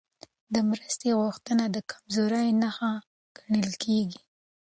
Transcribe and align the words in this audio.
د 0.53 0.55
مرستې 0.69 1.09
غوښتنه 1.21 1.65
د 1.75 1.77
کمزورۍ 1.89 2.47
نښه 2.61 2.91
ګڼل 3.37 3.69
کېږي. 3.83 4.21